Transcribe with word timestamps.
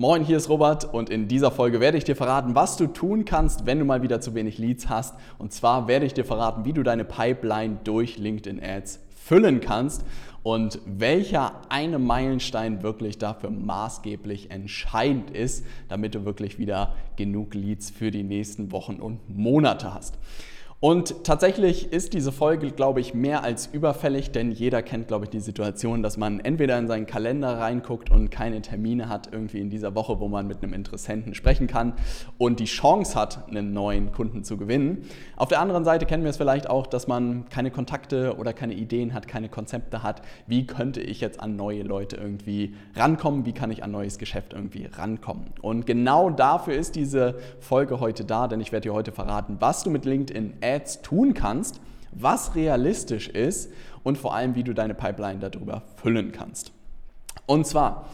Moin, 0.00 0.24
hier 0.24 0.38
ist 0.38 0.48
Robert 0.48 0.94
und 0.94 1.10
in 1.10 1.28
dieser 1.28 1.50
Folge 1.50 1.78
werde 1.78 1.98
ich 1.98 2.04
dir 2.04 2.16
verraten, 2.16 2.54
was 2.54 2.78
du 2.78 2.86
tun 2.86 3.26
kannst, 3.26 3.66
wenn 3.66 3.78
du 3.78 3.84
mal 3.84 4.00
wieder 4.00 4.22
zu 4.22 4.34
wenig 4.34 4.56
Leads 4.56 4.88
hast. 4.88 5.14
Und 5.36 5.52
zwar 5.52 5.88
werde 5.88 6.06
ich 6.06 6.14
dir 6.14 6.24
verraten, 6.24 6.64
wie 6.64 6.72
du 6.72 6.82
deine 6.82 7.04
Pipeline 7.04 7.80
durch 7.84 8.16
LinkedIn 8.16 8.62
Ads 8.64 9.00
füllen 9.14 9.60
kannst 9.60 10.02
und 10.42 10.80
welcher 10.86 11.52
eine 11.68 11.98
Meilenstein 11.98 12.82
wirklich 12.82 13.18
dafür 13.18 13.50
maßgeblich 13.50 14.50
entscheidend 14.50 15.32
ist, 15.32 15.66
damit 15.90 16.14
du 16.14 16.24
wirklich 16.24 16.58
wieder 16.58 16.94
genug 17.16 17.52
Leads 17.52 17.90
für 17.90 18.10
die 18.10 18.22
nächsten 18.22 18.72
Wochen 18.72 19.00
und 19.00 19.28
Monate 19.28 19.92
hast. 19.92 20.16
Und 20.82 21.24
tatsächlich 21.24 21.92
ist 21.92 22.14
diese 22.14 22.32
Folge, 22.32 22.70
glaube 22.70 23.02
ich, 23.02 23.12
mehr 23.12 23.44
als 23.44 23.66
überfällig, 23.66 24.30
denn 24.30 24.50
jeder 24.50 24.82
kennt, 24.82 25.08
glaube 25.08 25.26
ich, 25.26 25.30
die 25.30 25.40
Situation, 25.40 26.02
dass 26.02 26.16
man 26.16 26.40
entweder 26.40 26.78
in 26.78 26.88
seinen 26.88 27.04
Kalender 27.04 27.58
reinguckt 27.58 28.10
und 28.10 28.30
keine 28.30 28.62
Termine 28.62 29.10
hat 29.10 29.28
irgendwie 29.30 29.60
in 29.60 29.68
dieser 29.68 29.94
Woche, 29.94 30.20
wo 30.20 30.28
man 30.28 30.46
mit 30.46 30.62
einem 30.62 30.72
Interessenten 30.72 31.34
sprechen 31.34 31.66
kann 31.66 31.92
und 32.38 32.60
die 32.60 32.64
Chance 32.64 33.14
hat, 33.14 33.46
einen 33.50 33.74
neuen 33.74 34.10
Kunden 34.10 34.42
zu 34.42 34.56
gewinnen. 34.56 35.04
Auf 35.36 35.48
der 35.48 35.60
anderen 35.60 35.84
Seite 35.84 36.06
kennen 36.06 36.22
wir 36.22 36.30
es 36.30 36.38
vielleicht 36.38 36.70
auch, 36.70 36.86
dass 36.86 37.06
man 37.06 37.50
keine 37.50 37.70
Kontakte 37.70 38.38
oder 38.38 38.54
keine 38.54 38.72
Ideen 38.72 39.12
hat, 39.12 39.28
keine 39.28 39.50
Konzepte 39.50 40.02
hat. 40.02 40.22
Wie 40.46 40.66
könnte 40.66 41.02
ich 41.02 41.20
jetzt 41.20 41.40
an 41.40 41.56
neue 41.56 41.82
Leute 41.82 42.16
irgendwie 42.16 42.74
rankommen? 42.96 43.44
Wie 43.44 43.52
kann 43.52 43.70
ich 43.70 43.84
an 43.84 43.90
neues 43.90 44.16
Geschäft 44.16 44.54
irgendwie 44.54 44.86
rankommen? 44.86 45.48
Und 45.60 45.84
genau 45.84 46.30
dafür 46.30 46.72
ist 46.72 46.96
diese 46.96 47.34
Folge 47.58 48.00
heute 48.00 48.24
da, 48.24 48.48
denn 48.48 48.62
ich 48.62 48.72
werde 48.72 48.88
dir 48.88 48.94
heute 48.94 49.12
verraten, 49.12 49.58
was 49.60 49.82
du 49.82 49.90
mit 49.90 50.06
LinkedIn 50.06 50.54
Ads 50.70 51.02
tun 51.02 51.34
kannst, 51.34 51.80
was 52.12 52.54
realistisch 52.54 53.28
ist 53.28 53.70
und 54.02 54.18
vor 54.18 54.34
allem, 54.34 54.54
wie 54.54 54.64
du 54.64 54.74
deine 54.74 54.94
Pipeline 54.94 55.38
darüber 55.38 55.82
füllen 55.96 56.32
kannst. 56.32 56.72
Und 57.46 57.66
zwar, 57.66 58.06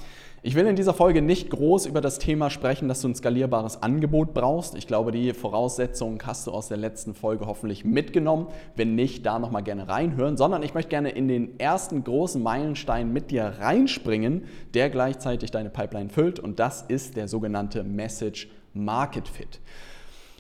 ich 0.42 0.54
will 0.54 0.66
in 0.66 0.76
dieser 0.76 0.94
Folge 0.94 1.22
nicht 1.22 1.50
groß 1.50 1.86
über 1.86 2.00
das 2.00 2.20
Thema 2.20 2.50
sprechen, 2.50 2.86
dass 2.88 3.00
du 3.00 3.08
ein 3.08 3.16
skalierbares 3.16 3.82
Angebot 3.82 4.32
brauchst. 4.32 4.76
Ich 4.76 4.86
glaube, 4.86 5.10
die 5.10 5.32
Voraussetzungen 5.32 6.20
hast 6.24 6.46
du 6.46 6.52
aus 6.52 6.68
der 6.68 6.76
letzten 6.76 7.14
Folge 7.14 7.46
hoffentlich 7.46 7.84
mitgenommen. 7.84 8.46
Wenn 8.76 8.94
nicht, 8.94 9.26
da 9.26 9.40
nochmal 9.40 9.64
gerne 9.64 9.88
reinhören, 9.88 10.36
sondern 10.36 10.62
ich 10.62 10.72
möchte 10.72 10.90
gerne 10.90 11.10
in 11.10 11.26
den 11.26 11.58
ersten 11.58 12.04
großen 12.04 12.40
Meilenstein 12.40 13.12
mit 13.12 13.32
dir 13.32 13.54
reinspringen, 13.58 14.44
der 14.74 14.88
gleichzeitig 14.88 15.50
deine 15.50 15.70
Pipeline 15.70 16.10
füllt 16.10 16.38
und 16.38 16.60
das 16.60 16.82
ist 16.82 17.16
der 17.16 17.26
sogenannte 17.26 17.82
Message 17.82 18.48
Market 18.72 19.26
Fit. 19.26 19.60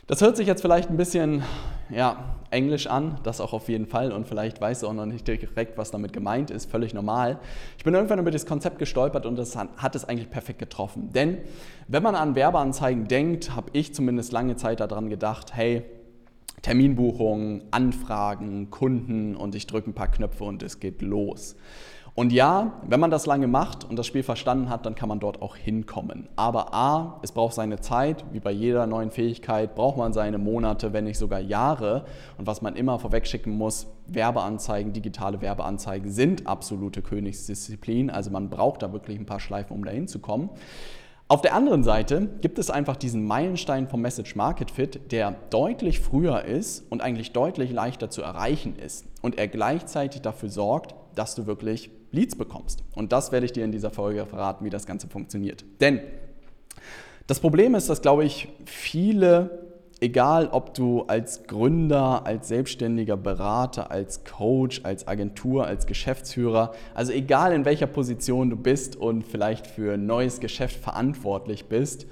Das 0.08 0.20
hört 0.20 0.36
sich 0.36 0.46
jetzt 0.46 0.62
vielleicht 0.62 0.88
ein 0.88 0.96
bisschen 0.96 1.42
ja, 1.90 2.36
englisch 2.50 2.86
an, 2.86 3.18
das 3.24 3.40
auch 3.40 3.52
auf 3.52 3.68
jeden 3.68 3.86
Fall 3.86 4.12
und 4.12 4.28
vielleicht 4.28 4.60
weißt 4.60 4.84
du 4.84 4.86
auch 4.86 4.92
noch 4.92 5.04
nicht 5.04 5.26
direkt, 5.26 5.76
was 5.76 5.90
damit 5.90 6.12
gemeint 6.12 6.52
ist, 6.52 6.70
völlig 6.70 6.94
normal. 6.94 7.40
Ich 7.76 7.82
bin 7.82 7.92
irgendwann 7.92 8.20
über 8.20 8.30
das 8.30 8.46
Konzept 8.46 8.78
gestolpert 8.78 9.26
und 9.26 9.34
das 9.34 9.56
hat 9.56 9.96
es 9.96 10.04
eigentlich 10.04 10.30
perfekt 10.30 10.60
getroffen. 10.60 11.10
Denn 11.12 11.38
wenn 11.88 12.04
man 12.04 12.14
an 12.14 12.36
Werbeanzeigen 12.36 13.08
denkt, 13.08 13.56
habe 13.56 13.70
ich 13.72 13.94
zumindest 13.94 14.30
lange 14.30 14.54
Zeit 14.54 14.78
daran 14.78 15.10
gedacht, 15.10 15.56
hey, 15.56 15.82
Terminbuchungen, 16.62 17.64
Anfragen, 17.72 18.70
Kunden 18.70 19.34
und 19.34 19.56
ich 19.56 19.66
drücke 19.66 19.90
ein 19.90 19.94
paar 19.94 20.10
Knöpfe 20.10 20.44
und 20.44 20.62
es 20.62 20.78
geht 20.78 21.02
los. 21.02 21.56
Und 22.16 22.32
ja, 22.32 22.72
wenn 22.88 22.98
man 22.98 23.10
das 23.10 23.26
lange 23.26 23.46
macht 23.46 23.84
und 23.84 23.96
das 23.96 24.06
Spiel 24.06 24.22
verstanden 24.22 24.70
hat, 24.70 24.86
dann 24.86 24.94
kann 24.94 25.10
man 25.10 25.20
dort 25.20 25.42
auch 25.42 25.54
hinkommen. 25.54 26.30
Aber 26.34 26.72
A, 26.72 27.20
es 27.20 27.30
braucht 27.30 27.52
seine 27.52 27.80
Zeit, 27.80 28.24
wie 28.32 28.40
bei 28.40 28.52
jeder 28.52 28.86
neuen 28.86 29.10
Fähigkeit, 29.10 29.74
braucht 29.74 29.98
man 29.98 30.14
seine 30.14 30.38
Monate, 30.38 30.94
wenn 30.94 31.04
nicht 31.04 31.18
sogar 31.18 31.40
Jahre. 31.40 32.06
Und 32.38 32.46
was 32.46 32.62
man 32.62 32.74
immer 32.74 32.98
vorwegschicken 32.98 33.52
muss, 33.52 33.88
Werbeanzeigen, 34.06 34.94
digitale 34.94 35.42
Werbeanzeigen 35.42 36.10
sind 36.10 36.46
absolute 36.46 37.02
Königsdisziplin. 37.02 38.08
Also 38.08 38.30
man 38.30 38.48
braucht 38.48 38.82
da 38.82 38.94
wirklich 38.94 39.18
ein 39.18 39.26
paar 39.26 39.40
Schleifen, 39.40 39.76
um 39.76 39.84
da 39.84 39.90
hinzukommen. 39.90 40.48
Auf 41.28 41.42
der 41.42 41.54
anderen 41.54 41.84
Seite 41.84 42.28
gibt 42.40 42.58
es 42.58 42.70
einfach 42.70 42.96
diesen 42.96 43.26
Meilenstein 43.26 43.88
vom 43.88 44.00
Message 44.00 44.36
Market 44.36 44.70
Fit, 44.70 45.12
der 45.12 45.34
deutlich 45.50 46.00
früher 46.00 46.44
ist 46.44 46.90
und 46.90 47.02
eigentlich 47.02 47.32
deutlich 47.32 47.72
leichter 47.72 48.08
zu 48.08 48.22
erreichen 48.22 48.78
ist 48.78 49.04
und 49.20 49.36
er 49.36 49.48
gleichzeitig 49.48 50.22
dafür 50.22 50.48
sorgt, 50.48 50.94
dass 51.16 51.34
du 51.34 51.46
wirklich 51.46 51.90
Leads 52.16 52.34
bekommst. 52.34 52.82
Und 52.94 53.12
das 53.12 53.30
werde 53.30 53.46
ich 53.46 53.52
dir 53.52 53.64
in 53.64 53.72
dieser 53.72 53.90
Folge 53.90 54.26
verraten, 54.26 54.64
wie 54.64 54.70
das 54.70 54.86
Ganze 54.86 55.06
funktioniert. 55.06 55.64
Denn 55.80 56.00
das 57.26 57.40
Problem 57.40 57.74
ist, 57.74 57.88
dass, 57.88 58.02
glaube 58.02 58.24
ich, 58.24 58.48
viele, 58.64 59.66
egal 60.00 60.48
ob 60.48 60.74
du 60.74 61.02
als 61.02 61.46
Gründer, 61.46 62.24
als 62.24 62.48
selbstständiger 62.48 63.16
Berater, 63.16 63.90
als 63.90 64.24
Coach, 64.24 64.80
als 64.84 65.08
Agentur, 65.08 65.66
als 65.66 65.86
Geschäftsführer, 65.86 66.72
also 66.94 67.12
egal 67.12 67.52
in 67.52 67.64
welcher 67.64 67.86
Position 67.86 68.50
du 68.50 68.56
bist 68.56 68.96
und 68.96 69.22
vielleicht 69.22 69.66
für 69.66 69.94
ein 69.94 70.06
neues 70.06 70.40
Geschäft 70.40 70.76
verantwortlich 70.76 71.66
bist, 71.66 72.06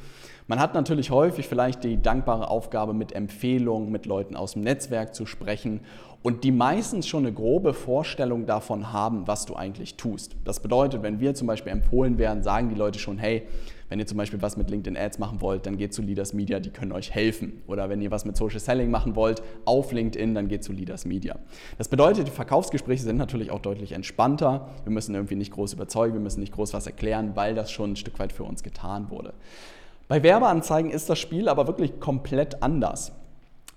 man 0.46 0.60
hat 0.60 0.74
natürlich 0.74 1.10
häufig 1.10 1.48
vielleicht 1.48 1.84
die 1.84 2.02
dankbare 2.02 2.48
Aufgabe, 2.48 2.92
mit 2.92 3.12
Empfehlungen 3.12 3.90
mit 3.90 4.04
Leuten 4.04 4.36
aus 4.36 4.52
dem 4.52 4.62
Netzwerk 4.62 5.14
zu 5.14 5.24
sprechen 5.24 5.80
und 6.24 6.42
die 6.42 6.52
meistens 6.52 7.06
schon 7.06 7.26
eine 7.26 7.34
grobe 7.34 7.74
Vorstellung 7.74 8.46
davon 8.46 8.94
haben, 8.94 9.26
was 9.26 9.44
du 9.44 9.56
eigentlich 9.56 9.96
tust. 9.96 10.34
Das 10.44 10.58
bedeutet, 10.58 11.02
wenn 11.02 11.20
wir 11.20 11.34
zum 11.34 11.46
Beispiel 11.46 11.70
empfohlen 11.70 12.16
werden, 12.16 12.42
sagen 12.42 12.70
die 12.70 12.74
Leute 12.74 12.98
schon, 12.98 13.18
hey, 13.18 13.42
wenn 13.90 13.98
ihr 13.98 14.06
zum 14.06 14.16
Beispiel 14.16 14.40
was 14.40 14.56
mit 14.56 14.70
LinkedIn 14.70 14.96
Ads 14.96 15.18
machen 15.18 15.42
wollt, 15.42 15.66
dann 15.66 15.76
geht 15.76 15.92
zu 15.92 16.00
Leaders 16.00 16.32
Media, 16.32 16.60
die 16.60 16.70
können 16.70 16.92
euch 16.92 17.10
helfen. 17.10 17.62
Oder 17.66 17.90
wenn 17.90 18.00
ihr 18.00 18.10
was 18.10 18.24
mit 18.24 18.38
Social 18.38 18.58
Selling 18.58 18.90
machen 18.90 19.16
wollt 19.16 19.42
auf 19.66 19.92
LinkedIn, 19.92 20.34
dann 20.34 20.48
geht 20.48 20.64
zu 20.64 20.72
Leaders 20.72 21.04
Media. 21.04 21.36
Das 21.76 21.88
bedeutet, 21.88 22.26
die 22.26 22.32
Verkaufsgespräche 22.32 23.02
sind 23.02 23.18
natürlich 23.18 23.50
auch 23.50 23.60
deutlich 23.60 23.92
entspannter. 23.92 24.70
Wir 24.84 24.92
müssen 24.92 25.14
irgendwie 25.14 25.36
nicht 25.36 25.52
groß 25.52 25.74
überzeugen, 25.74 26.14
wir 26.14 26.22
müssen 26.22 26.40
nicht 26.40 26.54
groß 26.54 26.72
was 26.72 26.86
erklären, 26.86 27.32
weil 27.34 27.54
das 27.54 27.70
schon 27.70 27.92
ein 27.92 27.96
Stück 27.96 28.18
weit 28.18 28.32
für 28.32 28.44
uns 28.44 28.62
getan 28.62 29.10
wurde. 29.10 29.34
Bei 30.08 30.22
Werbeanzeigen 30.22 30.90
ist 30.90 31.10
das 31.10 31.18
Spiel 31.18 31.50
aber 31.50 31.66
wirklich 31.66 32.00
komplett 32.00 32.62
anders. 32.62 33.12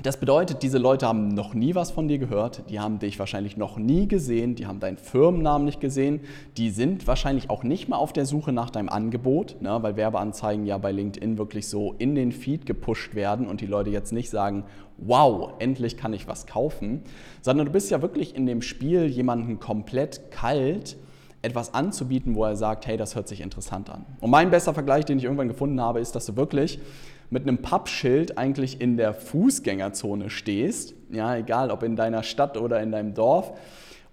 Das 0.04 0.18
bedeutet, 0.18 0.62
diese 0.62 0.78
Leute 0.78 1.08
haben 1.08 1.30
noch 1.30 1.56
nie 1.56 1.74
was 1.74 1.90
von 1.90 2.08
dir 2.08 2.20
gehört, 2.20 2.70
die 2.70 2.80
haben 2.80 3.00
dich 3.00 3.18
wahrscheinlich 3.18 3.58
noch 3.58 3.78
nie 3.78 4.08
gesehen, 4.08 4.54
die 4.54 4.68
haben 4.68 4.80
deinen 4.80 4.98
Firmennamen 4.98 5.66
nicht 5.66 5.82
gesehen, 5.82 6.20
die 6.56 6.70
sind 6.70 7.08
wahrscheinlich 7.08 7.50
auch 7.50 7.64
nicht 7.64 7.90
mal 7.90 7.98
auf 7.98 8.14
der 8.14 8.28
Suche 8.28 8.52
nach 8.52 8.70
deinem 8.70 8.90
Angebot, 8.90 9.60
ne, 9.60 9.76
weil 9.82 9.96
Werbeanzeigen 9.96 10.68
ja 10.68 10.78
bei 10.78 10.92
LinkedIn 10.92 11.40
wirklich 11.40 11.68
so 11.68 11.96
in 11.98 12.14
den 12.14 12.32
Feed 12.32 12.68
gepusht 12.68 13.16
werden 13.16 13.48
und 13.48 13.60
die 13.60 13.66
Leute 13.66 13.90
jetzt 13.90 14.14
nicht 14.14 14.30
sagen, 14.30 14.66
wow, 14.98 15.54
endlich 15.58 15.98
kann 15.98 16.14
ich 16.14 16.28
was 16.28 16.46
kaufen, 16.46 17.02
sondern 17.42 17.66
du 17.66 17.72
bist 17.72 17.90
ja 17.90 18.00
wirklich 18.04 18.36
in 18.36 18.46
dem 18.46 18.62
Spiel 18.62 19.08
jemanden 19.08 19.60
komplett 19.60 20.30
kalt 20.30 20.96
etwas 21.42 21.74
anzubieten, 21.74 22.36
wo 22.36 22.44
er 22.44 22.56
sagt, 22.56 22.86
hey, 22.88 22.98
das 22.98 23.16
hört 23.16 23.28
sich 23.28 23.42
interessant 23.42 23.90
an. 23.90 24.06
Und 24.20 24.30
mein 24.30 24.52
bester 24.52 24.74
Vergleich, 24.74 25.06
den 25.06 25.18
ich 25.18 25.24
irgendwann 25.24 25.48
gefunden 25.48 25.80
habe, 25.82 26.00
ist, 26.00 26.16
dass 26.16 26.26
du 26.26 26.36
wirklich 26.36 26.80
mit 27.30 27.44
einem 27.44 27.62
Pappschild 27.62 28.38
eigentlich 28.38 28.80
in 28.80 28.98
der 28.98 29.14
Fußgängerzone 29.14 30.30
stehst, 30.30 30.96
ja, 31.12 31.36
egal 31.36 31.72
ob 31.72 31.84
in 31.84 31.96
deiner 31.96 32.24
Stadt 32.24 32.58
oder 32.58 32.82
in 32.82 32.92
deinem 32.92 33.14
Dorf, 33.14 33.54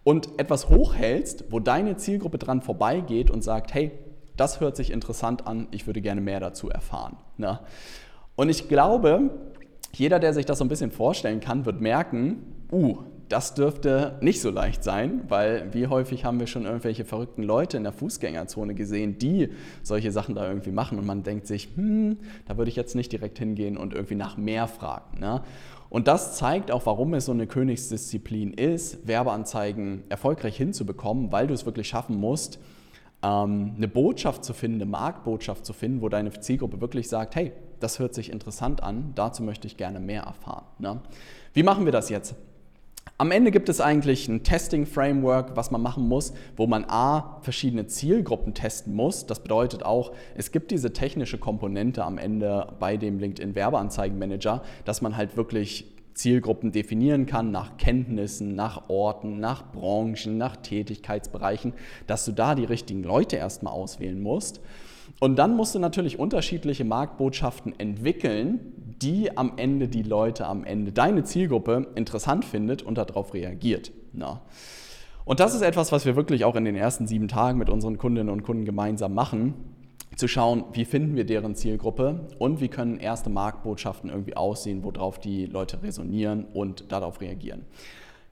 und 0.02 0.38
etwas 0.38 0.68
hochhältst, 0.68 1.46
wo 1.50 1.60
deine 1.60 1.96
Zielgruppe 1.96 2.38
dran 2.38 2.60
vorbeigeht 2.60 3.30
und 3.30 3.42
sagt, 3.42 3.72
hey, 3.72 3.92
das 4.36 4.60
hört 4.60 4.76
sich 4.76 4.90
interessant 4.90 5.46
an, 5.46 5.68
ich 5.70 5.86
würde 5.86 6.00
gerne 6.00 6.20
mehr 6.20 6.40
dazu 6.40 6.68
erfahren. 6.68 7.16
Ne? 7.38 7.60
Und 8.36 8.48
ich 8.48 8.68
glaube, 8.68 9.30
jeder, 9.92 10.18
der 10.18 10.34
sich 10.34 10.44
das 10.44 10.58
so 10.58 10.64
ein 10.64 10.68
bisschen 10.68 10.90
vorstellen 10.90 11.40
kann, 11.40 11.64
wird 11.64 11.80
merken, 11.80 12.66
uh, 12.70 12.98
das 13.28 13.54
dürfte 13.54 14.18
nicht 14.20 14.40
so 14.40 14.50
leicht 14.50 14.84
sein, 14.84 15.22
weil 15.28 15.72
wie 15.72 15.86
häufig 15.86 16.24
haben 16.24 16.40
wir 16.40 16.46
schon 16.46 16.64
irgendwelche 16.64 17.04
verrückten 17.04 17.42
Leute 17.42 17.76
in 17.76 17.84
der 17.84 17.92
Fußgängerzone 17.92 18.74
gesehen, 18.74 19.18
die 19.18 19.50
solche 19.82 20.12
Sachen 20.12 20.34
da 20.34 20.46
irgendwie 20.46 20.70
machen 20.70 20.98
und 20.98 21.06
man 21.06 21.22
denkt 21.22 21.46
sich, 21.46 21.68
hm, 21.74 22.18
da 22.46 22.56
würde 22.56 22.70
ich 22.70 22.76
jetzt 22.76 22.94
nicht 22.94 23.12
direkt 23.12 23.38
hingehen 23.38 23.76
und 23.76 23.94
irgendwie 23.94 24.14
nach 24.14 24.36
mehr 24.36 24.68
fragen. 24.68 25.20
Ne? 25.20 25.42
Und 25.88 26.08
das 26.08 26.36
zeigt 26.36 26.70
auch, 26.70 26.86
warum 26.86 27.14
es 27.14 27.26
so 27.26 27.32
eine 27.32 27.46
Königsdisziplin 27.46 28.52
ist, 28.52 29.06
Werbeanzeigen 29.06 30.02
erfolgreich 30.08 30.56
hinzubekommen, 30.56 31.30
weil 31.32 31.46
du 31.46 31.54
es 31.54 31.66
wirklich 31.66 31.88
schaffen 31.88 32.16
musst, 32.16 32.58
ähm, 33.22 33.74
eine 33.76 33.88
Botschaft 33.88 34.44
zu 34.44 34.52
finden, 34.52 34.82
eine 34.82 34.90
Marktbotschaft 34.90 35.64
zu 35.64 35.72
finden, 35.72 36.02
wo 36.02 36.08
deine 36.08 36.30
Zielgruppe 36.32 36.80
wirklich 36.80 37.08
sagt, 37.08 37.36
hey, 37.36 37.52
das 37.80 37.98
hört 37.98 38.14
sich 38.14 38.30
interessant 38.30 38.82
an, 38.82 39.12
dazu 39.14 39.42
möchte 39.42 39.66
ich 39.66 39.76
gerne 39.76 40.00
mehr 40.00 40.22
erfahren. 40.24 40.64
Ne? 40.78 41.00
Wie 41.52 41.62
machen 41.62 41.84
wir 41.84 41.92
das 41.92 42.08
jetzt? 42.10 42.34
Am 43.16 43.30
Ende 43.30 43.52
gibt 43.52 43.68
es 43.68 43.80
eigentlich 43.80 44.26
ein 44.28 44.42
Testing-Framework, 44.42 45.56
was 45.56 45.70
man 45.70 45.80
machen 45.80 46.08
muss, 46.08 46.32
wo 46.56 46.66
man 46.66 46.84
A, 46.88 47.38
verschiedene 47.42 47.86
Zielgruppen 47.86 48.54
testen 48.54 48.92
muss. 48.92 49.26
Das 49.26 49.40
bedeutet 49.40 49.84
auch, 49.84 50.12
es 50.34 50.50
gibt 50.50 50.72
diese 50.72 50.92
technische 50.92 51.38
Komponente 51.38 52.04
am 52.04 52.18
Ende 52.18 52.74
bei 52.80 52.96
dem 52.96 53.20
LinkedIn 53.20 53.54
Werbeanzeigenmanager, 53.54 54.62
dass 54.84 55.00
man 55.00 55.16
halt 55.16 55.36
wirklich 55.36 55.94
Zielgruppen 56.14 56.72
definieren 56.72 57.26
kann 57.26 57.50
nach 57.50 57.76
Kenntnissen, 57.76 58.54
nach 58.54 58.88
Orten, 58.88 59.38
nach 59.38 59.70
Branchen, 59.72 60.36
nach 60.36 60.56
Tätigkeitsbereichen, 60.56 61.72
dass 62.06 62.24
du 62.24 62.32
da 62.32 62.54
die 62.54 62.64
richtigen 62.64 63.02
Leute 63.02 63.36
erstmal 63.36 63.72
auswählen 63.72 64.20
musst. 64.20 64.60
Und 65.20 65.36
dann 65.36 65.56
musst 65.56 65.74
du 65.74 65.78
natürlich 65.78 66.18
unterschiedliche 66.18 66.84
Marktbotschaften 66.84 67.78
entwickeln, 67.78 68.83
die 69.04 69.36
am 69.36 69.52
Ende 69.56 69.88
die 69.88 70.02
Leute 70.02 70.46
am 70.46 70.64
Ende, 70.64 70.90
deine 70.90 71.24
Zielgruppe 71.24 71.88
interessant 71.94 72.44
findet 72.44 72.82
und 72.82 72.96
darauf 72.96 73.34
reagiert. 73.34 73.92
Na. 74.12 74.40
Und 75.24 75.40
das 75.40 75.54
ist 75.54 75.62
etwas, 75.62 75.92
was 75.92 76.04
wir 76.04 76.16
wirklich 76.16 76.44
auch 76.44 76.56
in 76.56 76.64
den 76.64 76.76
ersten 76.76 77.06
sieben 77.06 77.28
Tagen 77.28 77.58
mit 77.58 77.70
unseren 77.70 77.98
Kundinnen 77.98 78.32
und 78.32 78.42
Kunden 78.42 78.64
gemeinsam 78.64 79.14
machen. 79.14 79.54
zu 80.16 80.28
schauen, 80.28 80.62
wie 80.72 80.84
finden 80.84 81.16
wir 81.16 81.24
deren 81.24 81.56
Zielgruppe 81.56 82.28
und 82.38 82.60
wie 82.60 82.68
können 82.68 82.98
erste 82.98 83.30
Marktbotschaften 83.30 84.10
irgendwie 84.10 84.36
aussehen, 84.36 84.84
worauf 84.84 85.18
die 85.18 85.46
Leute 85.46 85.82
resonieren 85.82 86.44
und 86.44 86.92
darauf 86.92 87.20
reagieren. 87.20 87.64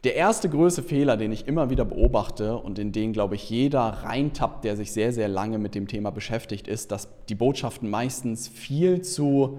Der 0.04 0.14
erste 0.14 0.48
größte 0.48 0.84
Fehler, 0.84 1.16
den 1.16 1.32
ich 1.32 1.48
immer 1.48 1.70
wieder 1.70 1.84
beobachte 1.84 2.56
und 2.56 2.78
in 2.78 2.92
den, 2.92 3.12
glaube 3.12 3.34
ich, 3.34 3.50
jeder 3.50 3.80
reintappt, 3.80 4.64
der 4.64 4.76
sich 4.76 4.92
sehr, 4.92 5.12
sehr 5.12 5.28
lange 5.28 5.58
mit 5.58 5.74
dem 5.74 5.88
Thema 5.88 6.10
beschäftigt, 6.10 6.68
ist, 6.68 6.92
dass 6.92 7.08
die 7.28 7.34
Botschaften 7.34 7.90
meistens 7.90 8.46
viel 8.46 9.02
zu 9.02 9.58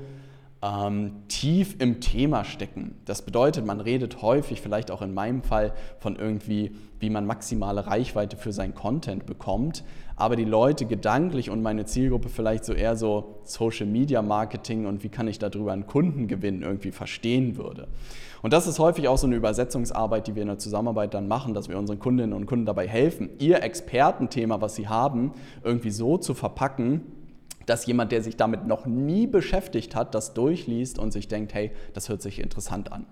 ähm, 0.64 1.24
tief 1.28 1.76
im 1.80 2.00
Thema 2.00 2.46
stecken. 2.46 2.96
Das 3.04 3.22
bedeutet, 3.22 3.66
man 3.66 3.82
redet 3.82 4.22
häufig, 4.22 4.62
vielleicht 4.62 4.92
auch 4.92 5.02
in 5.02 5.14
meinem 5.14 5.44
Fall, 5.44 5.74
von 6.00 6.16
irgendwie, 6.16 6.72
wie 7.00 7.10
man 7.10 7.26
maximale 7.26 7.86
Reichweite 7.86 8.38
für 8.38 8.54
sein 8.54 8.74
Content 8.74 9.26
bekommt, 9.26 9.84
aber 10.16 10.38
die 10.38 10.46
Leute 10.46 10.86
gedanklich 10.86 11.50
und 11.50 11.62
meine 11.62 11.86
Zielgruppe 11.86 12.30
vielleicht 12.30 12.64
so 12.64 12.72
eher 12.72 12.96
so 12.96 13.40
Social 13.44 13.88
Media 13.88 14.22
Marketing 14.22 14.86
und 14.86 15.04
wie 15.04 15.10
kann 15.10 15.28
ich 15.28 15.38
darüber 15.38 15.74
einen 15.74 15.86
Kundengewinn 15.86 16.62
irgendwie 16.62 16.92
verstehen 16.92 17.58
würde. 17.58 17.90
Und 18.42 18.54
das 18.54 18.68
ist 18.68 18.80
häufig 18.80 19.08
auch 19.08 19.18
so 19.18 19.28
eine 19.28 19.36
Übersetzungsarbeit, 19.36 20.28
die 20.28 20.36
wir 20.36 20.44
in 20.44 20.50
der 20.50 20.60
Zusammenarbeit 20.60 21.14
dann 21.14 21.28
machen, 21.28 21.54
dass 21.54 21.68
wir 21.68 21.78
unseren 21.78 22.00
Kundinnen 22.00 22.34
und 22.34 22.46
Kunden 22.46 22.66
dabei 22.66 22.88
helfen, 22.88 23.30
ihr 23.40 23.64
Expertenthema, 23.64 24.62
was 24.62 24.76
sie 24.76 24.88
haben, 24.88 25.34
irgendwie 25.64 25.92
so 25.92 26.18
zu 26.18 26.34
verpacken, 26.34 27.02
dass 27.66 27.86
jemand, 27.86 28.12
der 28.12 28.22
sich 28.22 28.38
damit 28.38 28.68
noch 28.68 28.86
nie 28.86 29.28
beschäftigt 29.28 29.96
hat, 29.96 30.16
das 30.16 30.34
durchliest 30.34 31.00
und 31.00 31.12
sich 31.12 31.28
denkt, 31.28 31.54
hey, 31.54 31.72
das 31.94 32.10
hört 32.10 32.22
sich 32.22 32.40
interessant 32.40 32.92
an. 32.92 33.06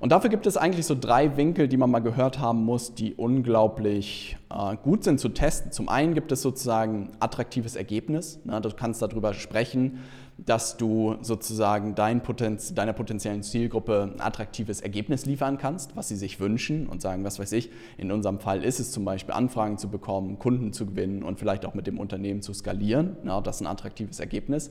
Und 0.00 0.12
dafür 0.12 0.30
gibt 0.30 0.46
es 0.46 0.56
eigentlich 0.56 0.86
so 0.86 0.96
drei 0.98 1.36
Winkel, 1.36 1.68
die 1.68 1.76
man 1.76 1.90
mal 1.90 2.00
gehört 2.00 2.38
haben 2.38 2.64
muss, 2.64 2.94
die 2.94 3.14
unglaublich 3.14 4.36
äh, 4.50 4.76
gut 4.76 5.04
sind 5.04 5.20
zu 5.20 5.30
testen. 5.30 5.72
Zum 5.72 5.88
einen 5.88 6.14
gibt 6.14 6.32
es 6.32 6.42
sozusagen 6.42 7.10
attraktives 7.20 7.76
Ergebnis. 7.76 8.40
Na, 8.44 8.60
du 8.60 8.70
kannst 8.70 9.00
darüber 9.00 9.32
sprechen, 9.32 10.00
dass 10.36 10.76
du 10.76 11.16
sozusagen 11.20 11.94
dein 11.94 12.22
Potenz, 12.22 12.74
deiner 12.74 12.92
potenziellen 12.92 13.42
Zielgruppe 13.42 14.10
ein 14.14 14.20
attraktives 14.20 14.80
Ergebnis 14.80 15.26
liefern 15.26 15.58
kannst, 15.58 15.96
was 15.96 16.08
sie 16.08 16.16
sich 16.16 16.40
wünschen 16.40 16.88
und 16.88 17.00
sagen, 17.00 17.24
was 17.24 17.38
weiß 17.38 17.52
ich, 17.52 17.70
in 17.98 18.10
unserem 18.10 18.40
Fall 18.40 18.64
ist 18.64 18.80
es 18.80 18.90
zum 18.90 19.04
Beispiel 19.04 19.34
Anfragen 19.34 19.78
zu 19.78 19.88
bekommen, 19.88 20.38
Kunden 20.38 20.72
zu 20.72 20.86
gewinnen 20.86 21.22
und 21.22 21.38
vielleicht 21.38 21.64
auch 21.64 21.74
mit 21.74 21.86
dem 21.86 21.98
Unternehmen 21.98 22.42
zu 22.42 22.52
skalieren. 22.52 23.16
Ja, 23.24 23.40
das 23.40 23.56
ist 23.56 23.62
ein 23.62 23.68
attraktives 23.68 24.18
Ergebnis. 24.18 24.70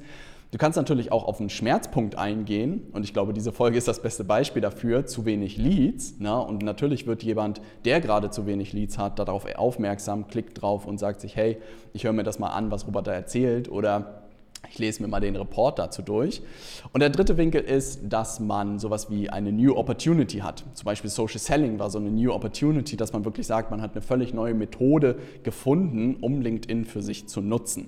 Du 0.52 0.60
kannst 0.60 0.78
natürlich 0.78 1.12
auch 1.12 1.26
auf 1.26 1.40
einen 1.40 1.50
Schmerzpunkt 1.50 2.16
eingehen 2.16 2.84
und 2.92 3.04
ich 3.04 3.12
glaube, 3.12 3.34
diese 3.34 3.52
Folge 3.52 3.76
ist 3.76 3.88
das 3.88 4.04
beste 4.04 4.24
Beispiel 4.24 4.62
dafür, 4.62 5.08
zu 5.08 5.26
wenig 5.26 5.58
Leads. 5.58 6.20
Ne? 6.20 6.40
Und 6.40 6.62
natürlich 6.62 7.08
wird 7.08 7.24
jemand, 7.24 7.60
der 7.86 8.02
gerade 8.02 8.30
zu 8.30 8.46
wenig 8.46 8.72
Leads 8.72 9.00
hat, 9.00 9.18
darauf 9.18 9.48
aufmerksam, 9.56 10.28
klickt 10.28 10.62
drauf 10.62 10.86
und 10.86 11.00
sagt 11.00 11.22
sich, 11.22 11.36
hey, 11.36 11.58
ich 11.94 12.04
höre 12.04 12.14
mir 12.14 12.22
das 12.22 12.38
mal 12.38 12.50
an, 12.50 12.70
was 12.70 12.86
Robert 12.86 13.08
da 13.08 13.14
erzählt 13.14 13.68
oder 13.68 14.23
ich 14.74 14.80
lese 14.80 15.04
mir 15.04 15.08
mal 15.08 15.20
den 15.20 15.36
Report 15.36 15.78
dazu 15.78 16.02
durch. 16.02 16.42
Und 16.94 17.02
der 17.02 17.12
dritte 17.12 17.38
Winkel 17.38 17.62
ist, 17.62 18.02
dass 18.10 18.40
man 18.40 18.80
sowas 18.80 19.12
wie 19.12 19.30
eine 19.30 19.52
New 19.52 19.76
Opportunity 19.76 20.40
hat. 20.40 20.66
Zum 20.74 20.86
Beispiel 20.86 21.12
Social 21.12 21.38
Selling 21.38 21.78
war 21.78 21.92
so 21.92 22.00
eine 22.00 22.10
New 22.10 22.34
Opportunity, 22.34 22.98
dass 22.98 23.14
man 23.14 23.24
wirklich 23.24 23.46
sagt, 23.46 23.70
man 23.70 23.84
hat 23.84 23.92
eine 23.92 24.02
völlig 24.02 24.34
neue 24.34 24.56
Methode 24.56 25.20
gefunden, 25.44 26.18
um 26.22 26.42
LinkedIn 26.42 26.86
für 26.86 27.04
sich 27.04 27.28
zu 27.28 27.40
nutzen. 27.40 27.88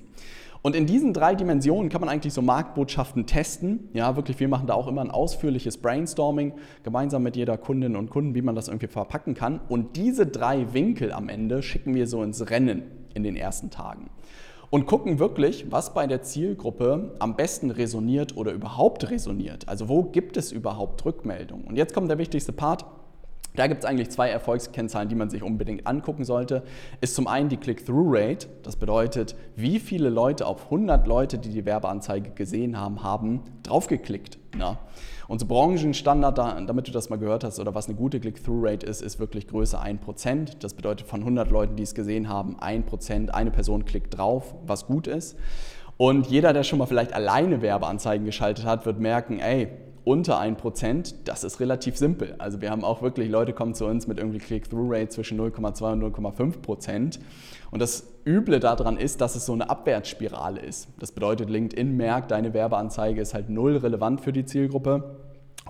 Und 0.61 0.75
in 0.75 0.85
diesen 0.85 1.11
drei 1.11 1.33
Dimensionen 1.33 1.89
kann 1.89 2.01
man 2.01 2.09
eigentlich 2.09 2.33
so 2.33 2.43
Marktbotschaften 2.43 3.25
testen. 3.25 3.89
Ja, 3.93 4.15
wirklich, 4.15 4.39
wir 4.39 4.47
machen 4.47 4.67
da 4.67 4.75
auch 4.75 4.87
immer 4.87 5.01
ein 5.01 5.09
ausführliches 5.09 5.77
Brainstorming 5.77 6.53
gemeinsam 6.83 7.23
mit 7.23 7.35
jeder 7.35 7.57
Kundin 7.57 7.95
und 7.95 8.11
Kunden, 8.11 8.35
wie 8.35 8.43
man 8.43 8.53
das 8.53 8.67
irgendwie 8.67 8.87
verpacken 8.87 9.33
kann. 9.33 9.59
Und 9.69 9.95
diese 9.95 10.27
drei 10.27 10.71
Winkel 10.71 11.11
am 11.11 11.29
Ende 11.29 11.63
schicken 11.63 11.95
wir 11.95 12.05
so 12.05 12.21
ins 12.21 12.47
Rennen 12.51 12.83
in 13.15 13.23
den 13.23 13.35
ersten 13.35 13.71
Tagen 13.71 14.11
und 14.69 14.85
gucken 14.85 15.19
wirklich, 15.19 15.71
was 15.71 15.93
bei 15.93 16.07
der 16.07 16.21
Zielgruppe 16.21 17.15
am 17.19 17.35
besten 17.35 17.71
resoniert 17.71 18.35
oder 18.37 18.51
überhaupt 18.51 19.09
resoniert. 19.09 19.67
Also 19.67 19.89
wo 19.89 20.03
gibt 20.03 20.37
es 20.37 20.51
überhaupt 20.51 21.03
Rückmeldungen? 21.05 21.65
Und 21.65 21.75
jetzt 21.77 21.93
kommt 21.93 22.09
der 22.09 22.17
wichtigste 22.17 22.51
Part. 22.51 22.85
Da 23.55 23.67
gibt 23.67 23.83
es 23.83 23.89
eigentlich 23.89 24.09
zwei 24.09 24.29
Erfolgskennzahlen, 24.29 25.09
die 25.09 25.15
man 25.15 25.29
sich 25.29 25.43
unbedingt 25.43 25.87
angucken 25.87 26.23
sollte. 26.23 26.63
Ist 27.01 27.15
zum 27.15 27.27
einen 27.27 27.49
die 27.49 27.57
Click-Through-Rate. 27.57 28.47
Das 28.63 28.75
bedeutet, 28.75 29.35
wie 29.55 29.79
viele 29.79 30.09
Leute 30.09 30.45
auf 30.45 30.65
100 30.65 31.07
Leute, 31.07 31.37
die 31.37 31.49
die 31.49 31.65
Werbeanzeige 31.65 32.31
gesehen 32.31 32.79
haben, 32.79 33.03
haben 33.03 33.43
draufgeklickt. 33.63 34.37
Na? 34.57 34.79
Unser 35.27 35.47
Branchenstandard, 35.47 36.37
damit 36.37 36.87
du 36.87 36.91
das 36.91 37.09
mal 37.09 37.17
gehört 37.17 37.43
hast, 37.43 37.59
oder 37.59 37.73
was 37.73 37.87
eine 37.87 37.95
gute 37.95 38.19
Click-Through-Rate 38.19 38.85
ist, 38.85 39.01
ist 39.01 39.19
wirklich 39.19 39.47
Größe 39.47 39.81
1%. 39.81 40.57
Das 40.59 40.73
bedeutet, 40.73 41.07
von 41.07 41.21
100 41.21 41.49
Leuten, 41.49 41.75
die 41.75 41.83
es 41.83 41.95
gesehen 41.95 42.29
haben, 42.29 42.57
1%, 42.59 43.29
eine 43.29 43.51
Person 43.51 43.85
klickt 43.85 44.17
drauf, 44.17 44.53
was 44.67 44.85
gut 44.85 45.07
ist. 45.07 45.35
Und 45.97 46.27
jeder, 46.27 46.51
der 46.51 46.63
schon 46.63 46.77
mal 46.79 46.87
vielleicht 46.87 47.13
alleine 47.13 47.61
Werbeanzeigen 47.61 48.25
geschaltet 48.25 48.65
hat, 48.65 48.85
wird 48.85 48.99
merken, 48.99 49.39
ey, 49.39 49.69
unter 50.05 50.39
1%, 50.39 51.15
das 51.25 51.43
ist 51.43 51.59
relativ 51.59 51.97
simpel. 51.97 52.35
Also 52.37 52.61
wir 52.61 52.69
haben 52.69 52.83
auch 52.83 53.01
wirklich, 53.01 53.29
Leute 53.29 53.53
kommen 53.53 53.73
zu 53.73 53.85
uns 53.85 54.07
mit 54.07 54.19
irgendwie 54.19 54.37
Click-Through-Rate 54.37 55.09
zwischen 55.09 55.39
0,2 55.39 55.93
und 55.93 56.15
0,5%. 56.15 57.19
Und 57.71 57.81
das 57.81 58.07
Üble 58.25 58.59
daran 58.59 58.97
ist, 58.97 59.19
dass 59.19 59.35
es 59.35 59.47
so 59.47 59.53
eine 59.53 59.69
Abwärtsspirale 59.69 60.61
ist. 60.61 60.87
Das 60.99 61.11
bedeutet, 61.11 61.49
LinkedIn 61.49 61.97
merkt, 61.97 62.31
deine 62.31 62.53
Werbeanzeige 62.53 63.19
ist 63.19 63.33
halt 63.33 63.49
null 63.49 63.77
relevant 63.77 64.21
für 64.21 64.31
die 64.31 64.45
Zielgruppe. 64.45 65.17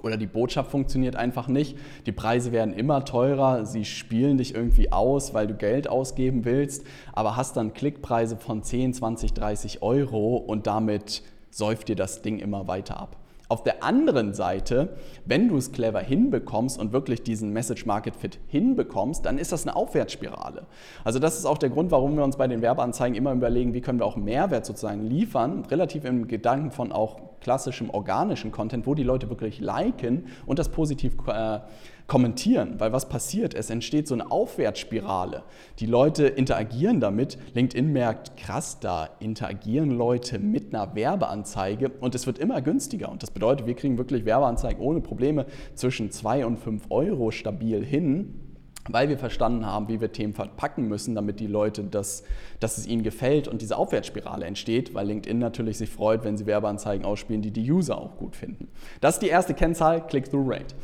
Oder 0.03 0.17
die 0.17 0.27
Botschaft 0.27 0.69
funktioniert 0.69 1.15
einfach 1.15 1.47
nicht. 1.47 1.77
Die 2.05 2.11
Preise 2.11 2.51
werden 2.51 2.73
immer 2.73 3.05
teurer. 3.05 3.65
Sie 3.65 3.85
spielen 3.85 4.37
dich 4.37 4.53
irgendwie 4.53 4.91
aus, 4.91 5.33
weil 5.33 5.47
du 5.47 5.53
Geld 5.55 5.87
ausgeben 5.87 6.43
willst, 6.43 6.85
aber 7.13 7.37
hast 7.37 7.55
dann 7.55 7.73
Klickpreise 7.73 8.35
von 8.35 8.61
10, 8.61 8.93
20, 8.93 9.33
30 9.33 9.81
Euro 9.81 10.35
und 10.35 10.67
damit 10.67 11.23
säuft 11.49 11.87
dir 11.87 11.95
das 11.95 12.21
Ding 12.21 12.39
immer 12.39 12.67
weiter 12.67 12.99
ab. 12.99 13.15
Auf 13.47 13.61
der 13.61 13.83
anderen 13.83 14.33
Seite, 14.33 14.89
wenn 15.25 15.47
du 15.47 15.57
es 15.57 15.71
clever 15.71 15.99
hinbekommst 15.99 16.79
und 16.79 16.93
wirklich 16.93 17.21
diesen 17.21 17.51
Message 17.51 17.85
Market 17.85 18.15
Fit 18.15 18.39
hinbekommst, 18.47 19.25
dann 19.25 19.37
ist 19.37 19.51
das 19.51 19.67
eine 19.67 19.75
Aufwärtsspirale. 19.75 20.65
Also 21.03 21.19
das 21.19 21.37
ist 21.37 21.45
auch 21.45 21.59
der 21.59 21.69
Grund, 21.69 21.91
warum 21.91 22.17
wir 22.17 22.23
uns 22.23 22.37
bei 22.37 22.47
den 22.47 22.63
Werbeanzeigen 22.63 23.15
immer 23.15 23.33
überlegen, 23.33 23.73
wie 23.75 23.81
können 23.81 23.99
wir 23.99 24.05
auch 24.05 24.15
Mehrwert 24.15 24.65
sozusagen 24.65 25.03
liefern, 25.03 25.63
relativ 25.69 26.05
im 26.05 26.27
Gedanken 26.27 26.71
von 26.71 26.91
auch 26.91 27.19
klassischem 27.41 27.89
organischen 27.89 28.51
Content, 28.51 28.87
wo 28.87 28.95
die 28.95 29.03
Leute 29.03 29.29
wirklich 29.29 29.59
liken 29.59 30.27
und 30.45 30.59
das 30.59 30.69
positiv 30.69 31.15
äh, 31.27 31.59
kommentieren. 32.07 32.79
Weil 32.79 32.93
was 32.93 33.09
passiert? 33.09 33.53
Es 33.53 33.69
entsteht 33.69 34.07
so 34.07 34.13
eine 34.13 34.31
Aufwärtsspirale. 34.31 35.43
Die 35.79 35.85
Leute 35.85 36.27
interagieren 36.27 36.99
damit. 36.99 37.37
LinkedIn 37.53 37.91
merkt, 37.91 38.37
krass, 38.37 38.79
da 38.79 39.09
interagieren 39.19 39.91
Leute 39.91 40.39
mit 40.39 40.73
einer 40.73 40.95
Werbeanzeige 40.95 41.89
und 41.99 42.15
es 42.15 42.27
wird 42.27 42.39
immer 42.39 42.61
günstiger. 42.61 43.09
Und 43.09 43.23
das 43.23 43.31
bedeutet, 43.31 43.67
wir 43.67 43.75
kriegen 43.75 43.97
wirklich 43.97 44.25
Werbeanzeigen 44.25 44.81
ohne 44.81 45.01
Probleme 45.01 45.45
zwischen 45.73 46.11
2 46.11 46.45
und 46.45 46.57
5 46.57 46.85
Euro 46.89 47.31
stabil 47.31 47.83
hin 47.83 48.41
weil 48.89 49.09
wir 49.09 49.17
verstanden 49.17 49.65
haben, 49.65 49.87
wie 49.87 49.99
wir 49.99 50.11
Themen 50.11 50.33
verpacken 50.33 50.87
müssen, 50.87 51.15
damit 51.15 51.39
die 51.39 51.47
Leute, 51.47 51.83
das, 51.83 52.23
dass 52.59 52.77
es 52.77 52.85
ihnen 52.85 53.03
gefällt 53.03 53.47
und 53.47 53.61
diese 53.61 53.77
Aufwärtsspirale 53.77 54.45
entsteht, 54.45 54.93
weil 54.93 55.07
LinkedIn 55.07 55.39
natürlich 55.39 55.77
sich 55.77 55.89
freut, 55.89 56.23
wenn 56.23 56.37
sie 56.37 56.45
Werbeanzeigen 56.45 57.05
ausspielen, 57.05 57.41
die 57.41 57.51
die 57.51 57.71
User 57.71 57.97
auch 57.97 58.17
gut 58.17 58.35
finden. 58.35 58.67
Das 59.01 59.15
ist 59.15 59.21
die 59.21 59.29
erste 59.29 59.53
Kennzahl, 59.53 60.05
Click-Through-Rate. 60.05 60.75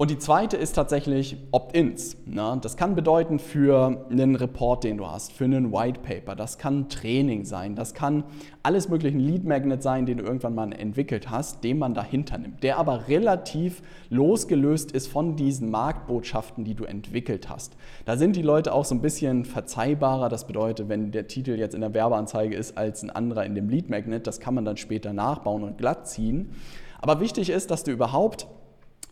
Und 0.00 0.10
die 0.10 0.16
zweite 0.16 0.56
ist 0.56 0.72
tatsächlich 0.72 1.36
Opt-ins. 1.50 2.16
Ne? 2.24 2.58
Das 2.62 2.78
kann 2.78 2.94
bedeuten 2.94 3.38
für 3.38 4.06
einen 4.08 4.34
Report, 4.34 4.82
den 4.82 4.96
du 4.96 5.06
hast, 5.06 5.30
für 5.30 5.44
einen 5.44 5.74
White 5.74 6.00
Paper, 6.00 6.34
das 6.34 6.56
kann 6.56 6.88
Training 6.88 7.44
sein, 7.44 7.74
das 7.74 7.92
kann 7.92 8.24
alles 8.62 8.88
mögliche 8.88 9.18
ein 9.18 9.20
Lead 9.20 9.44
Magnet 9.44 9.82
sein, 9.82 10.06
den 10.06 10.16
du 10.16 10.24
irgendwann 10.24 10.54
mal 10.54 10.72
entwickelt 10.72 11.28
hast, 11.28 11.64
den 11.64 11.76
man 11.76 11.92
dahinter 11.92 12.38
nimmt, 12.38 12.62
der 12.62 12.78
aber 12.78 13.08
relativ 13.08 13.82
losgelöst 14.08 14.90
ist 14.90 15.06
von 15.06 15.36
diesen 15.36 15.70
Marktbotschaften, 15.70 16.64
die 16.64 16.74
du 16.74 16.84
entwickelt 16.84 17.50
hast. 17.50 17.76
Da 18.06 18.16
sind 18.16 18.36
die 18.36 18.42
Leute 18.42 18.72
auch 18.72 18.86
so 18.86 18.94
ein 18.94 19.02
bisschen 19.02 19.44
verzeihbarer. 19.44 20.30
Das 20.30 20.46
bedeutet, 20.46 20.88
wenn 20.88 21.12
der 21.12 21.28
Titel 21.28 21.58
jetzt 21.58 21.74
in 21.74 21.82
der 21.82 21.92
Werbeanzeige 21.92 22.56
ist 22.56 22.78
als 22.78 23.02
ein 23.02 23.10
anderer 23.10 23.44
in 23.44 23.54
dem 23.54 23.68
Lead 23.68 23.90
Magnet, 23.90 24.26
das 24.26 24.40
kann 24.40 24.54
man 24.54 24.64
dann 24.64 24.78
später 24.78 25.12
nachbauen 25.12 25.62
und 25.62 25.76
glatt 25.76 26.08
ziehen. 26.08 26.52
Aber 27.02 27.20
wichtig 27.20 27.50
ist, 27.50 27.70
dass 27.70 27.84
du 27.84 27.90
überhaupt 27.90 28.46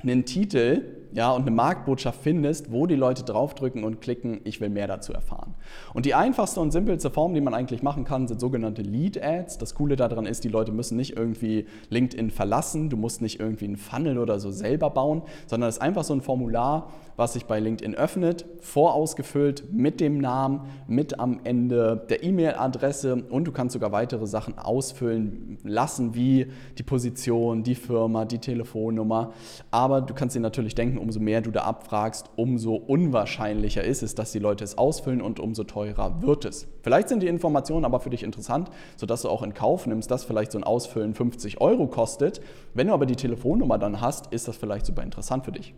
einen 0.02 0.25
Titel 0.25 0.83
ja, 1.12 1.33
und 1.33 1.43
eine 1.43 1.50
Marktbotschaft 1.50 2.21
findest, 2.23 2.73
wo 2.73 2.87
die 2.87 2.95
Leute 2.95 3.25
draufdrücken 3.25 3.85
und 3.85 4.00
klicken, 4.00 4.41
ich 4.45 4.61
will 4.61 4.69
mehr 4.69 4.87
dazu 4.87 5.12
erfahren. 5.12 5.55
Und 5.95 6.07
die 6.07 6.15
einfachste 6.15 6.61
und 6.61 6.71
simpelste 6.71 7.11
Form, 7.11 7.35
die 7.35 7.41
man 7.41 7.55
eigentlich 7.55 7.83
machen 7.83 8.05
kann, 8.05 8.29
sind 8.29 8.41
sogenannte 8.41 8.83
Lead 8.83 9.23
Ads. 9.23 9.59
Das 9.59 9.75
Coole 9.75 9.97
daran 9.97 10.27
ist, 10.27 10.45
die 10.45 10.49
Leute 10.49 10.73
müssen 10.73 10.97
nicht 10.97 11.17
irgendwie 11.17 11.67
LinkedIn 11.91 12.31
verlassen, 12.31 12.91
du 12.91 12.97
musst 12.97 13.23
nicht 13.23 13.41
irgendwie 13.41 13.67
einen 13.67 13.77
Funnel 13.77 14.19
oder 14.19 14.38
so 14.38 14.50
selber 14.50 14.91
bauen, 14.91 15.23
sondern 15.47 15.69
es 15.69 15.77
ist 15.77 15.83
einfach 15.83 16.05
so 16.05 16.15
ein 16.15 16.21
Formular, 16.21 16.91
was 17.17 17.33
sich 17.33 17.47
bei 17.47 17.59
LinkedIn 17.59 17.97
öffnet, 17.97 18.47
vorausgefüllt 18.61 19.73
mit 19.73 20.00
dem 20.00 20.19
Namen, 20.19 20.61
mit 20.87 21.19
am 21.19 21.41
Ende 21.43 22.07
der 22.09 22.23
E-Mail-Adresse 22.23 23.25
und 23.29 23.45
du 23.45 23.50
kannst 23.50 23.73
sogar 23.73 23.91
weitere 23.91 24.27
Sachen 24.27 24.57
ausfüllen 24.57 25.59
lassen, 25.65 26.15
wie 26.15 26.47
die 26.79 26.85
Position, 26.85 27.65
die 27.65 27.75
Firma, 27.75 28.25
die 28.25 28.38
Telefonnummer. 28.38 29.33
Aber 29.73 30.00
du 30.00 30.15
kannst 30.15 30.37
dir 30.37 30.41
natürlich 30.41 30.77
denken, 30.77 30.98
denken, 30.99 31.09
umso 31.09 31.21
mehr 31.21 31.40
du 31.40 31.50
da 31.50 31.62
abfragst, 31.62 32.31
umso 32.37 32.75
unwahrscheinlicher 32.75 33.85
ist 33.85 34.02
es, 34.02 34.14
dass 34.14 34.33
die 34.33 34.38
Leute 34.38 34.64
es 34.64 34.76
ausfüllen 34.76 35.23
und 35.23 35.40
umso 35.40 35.64
teurer 35.64 36.23
wird 36.23 36.45
es. 36.45 36.67
Vielleicht 36.83 37.09
sind 37.09 37.23
die 37.23 37.28
Informationen 37.28 37.85
aber 37.85 38.00
für 38.00 38.11
dich 38.11 38.23
interessant, 38.23 38.71
sodass 38.97 39.23
du 39.23 39.28
auch 39.28 39.43
in 39.43 39.55
Kauf 39.55 39.87
nimmst, 39.87 40.11
dass 40.11 40.25
vielleicht 40.25 40.52
so 40.52 40.59
ein 40.59 40.64
Ausfüllen 40.64 41.14
50 41.14 41.61
Euro 41.61 41.87
kostet. 41.87 42.40
Wenn 42.75 42.88
du 42.88 42.93
aber 42.93 43.07
die 43.07 43.17
Telefonnummer 43.17 43.78
dann 43.78 44.00
hast, 44.00 44.33
ist 44.33 44.49
das 44.49 44.57
vielleicht 44.57 44.87
super 44.87 45.02
interessant 45.02 45.45
für 45.45 45.52
dich. 45.52 45.75